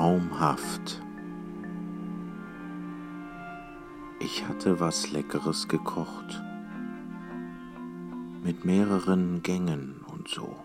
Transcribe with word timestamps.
Traumhaft. 0.00 1.02
Ich 4.18 4.48
hatte 4.48 4.80
was 4.80 5.12
Leckeres 5.12 5.68
gekocht. 5.68 6.42
Mit 8.42 8.64
mehreren 8.64 9.42
Gängen 9.42 10.00
und 10.10 10.26
so. 10.26 10.56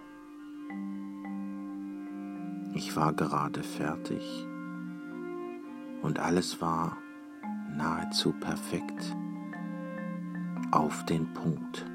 Ich 2.76 2.96
war 2.96 3.12
gerade 3.12 3.62
fertig 3.62 4.48
und 6.02 6.18
alles 6.20 6.62
war 6.62 6.96
nahezu 7.76 8.32
perfekt 8.32 9.14
auf 10.72 11.04
den 11.08 11.34
Punkt. 11.34 11.86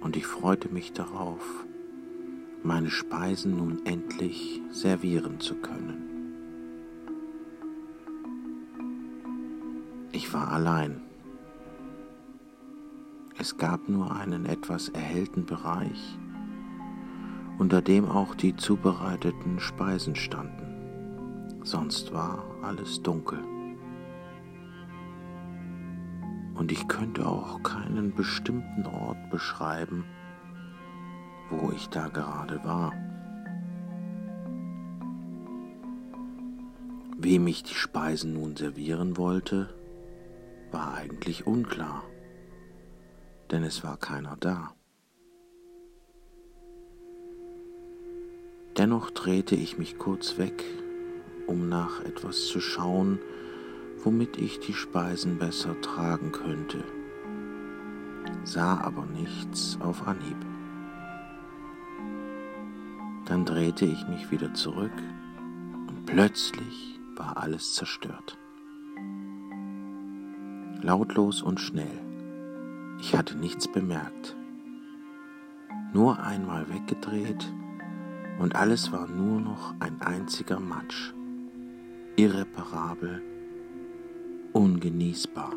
Und 0.00 0.16
ich 0.16 0.26
freute 0.26 0.70
mich 0.70 0.92
darauf, 0.92 1.66
meine 2.64 2.90
Speisen 2.90 3.56
nun 3.56 3.84
endlich 3.84 4.60
servieren 4.70 5.40
zu 5.40 5.56
können. 5.56 6.02
Ich 10.12 10.32
war 10.32 10.52
allein. 10.52 11.00
Es 13.38 13.56
gab 13.56 13.88
nur 13.88 14.14
einen 14.14 14.46
etwas 14.46 14.90
erhellten 14.90 15.44
Bereich, 15.46 16.18
unter 17.58 17.82
dem 17.82 18.04
auch 18.04 18.34
die 18.34 18.54
zubereiteten 18.54 19.58
Speisen 19.58 20.14
standen. 20.14 21.60
Sonst 21.64 22.12
war 22.12 22.44
alles 22.62 23.02
dunkel. 23.02 23.38
Und 26.54 26.70
ich 26.70 26.86
könnte 26.86 27.26
auch 27.26 27.62
keinen 27.62 28.14
bestimmten 28.14 28.86
Ort 28.86 29.30
beschreiben, 29.30 30.04
wo 31.50 31.70
ich 31.72 31.88
da 31.88 32.08
gerade 32.08 32.62
war. 32.64 32.92
Wem 37.18 37.46
ich 37.46 37.62
die 37.62 37.74
Speisen 37.74 38.32
nun 38.34 38.56
servieren 38.56 39.16
wollte, 39.16 39.72
war 40.72 40.94
eigentlich 40.94 41.46
unklar, 41.46 42.02
denn 43.50 43.62
es 43.62 43.84
war 43.84 43.96
keiner 43.96 44.36
da. 44.40 44.74
Dennoch 48.76 49.10
drehte 49.10 49.54
ich 49.54 49.78
mich 49.78 49.98
kurz 49.98 50.38
weg, 50.38 50.64
um 51.46 51.68
nach 51.68 52.02
etwas 52.04 52.46
zu 52.46 52.60
schauen, 52.60 53.18
womit 54.02 54.38
ich 54.38 54.60
die 54.60 54.74
Speisen 54.74 55.38
besser 55.38 55.80
tragen 55.80 56.32
könnte, 56.32 56.82
sah 58.44 58.80
aber 58.80 59.04
nichts 59.06 59.78
auf 59.80 60.06
Anhieb. 60.06 60.51
Dann 63.32 63.46
drehte 63.46 63.86
ich 63.86 64.06
mich 64.08 64.30
wieder 64.30 64.52
zurück 64.52 64.92
und 65.88 66.04
plötzlich 66.04 67.00
war 67.16 67.38
alles 67.38 67.72
zerstört. 67.72 68.36
Lautlos 70.82 71.40
und 71.40 71.58
schnell. 71.58 71.98
Ich 73.00 73.16
hatte 73.16 73.38
nichts 73.38 73.66
bemerkt. 73.68 74.36
Nur 75.94 76.22
einmal 76.22 76.68
weggedreht 76.68 77.50
und 78.38 78.54
alles 78.54 78.92
war 78.92 79.08
nur 79.08 79.40
noch 79.40 79.76
ein 79.80 80.02
einziger 80.02 80.60
Matsch. 80.60 81.14
Irreparabel, 82.16 83.22
ungenießbar. 84.52 85.54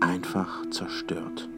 Einfach 0.00 0.68
zerstört. 0.68 1.48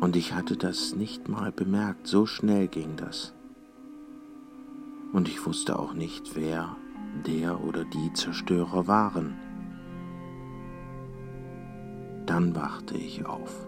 Und 0.00 0.14
ich 0.16 0.32
hatte 0.34 0.56
das 0.56 0.94
nicht 0.94 1.28
mal 1.28 1.50
bemerkt, 1.50 2.06
so 2.06 2.26
schnell 2.26 2.68
ging 2.68 2.96
das. 2.96 3.34
Und 5.12 5.28
ich 5.28 5.44
wusste 5.44 5.78
auch 5.78 5.94
nicht, 5.94 6.36
wer 6.36 6.76
der 7.26 7.64
oder 7.64 7.84
die 7.84 8.12
Zerstörer 8.12 8.86
waren. 8.86 9.36
Dann 12.26 12.54
wachte 12.54 12.96
ich 12.96 13.24
auf. 13.26 13.66